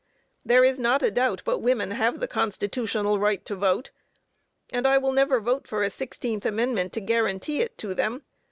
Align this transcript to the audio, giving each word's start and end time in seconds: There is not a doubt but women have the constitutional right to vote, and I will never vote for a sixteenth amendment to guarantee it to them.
There 0.43 0.63
is 0.63 0.79
not 0.79 1.03
a 1.03 1.11
doubt 1.11 1.43
but 1.45 1.59
women 1.59 1.91
have 1.91 2.19
the 2.19 2.27
constitutional 2.27 3.19
right 3.19 3.45
to 3.45 3.55
vote, 3.55 3.91
and 4.71 4.87
I 4.87 4.97
will 4.97 5.11
never 5.11 5.39
vote 5.39 5.67
for 5.67 5.83
a 5.83 5.91
sixteenth 5.91 6.43
amendment 6.43 6.91
to 6.93 7.01
guarantee 7.01 7.61
it 7.61 7.77
to 7.77 7.93
them. 7.93 8.23